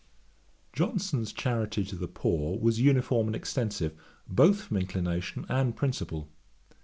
[0.73, 3.93] Johnson's charity to the poor was uniform and extensive,
[4.27, 6.27] both from inclination and principle.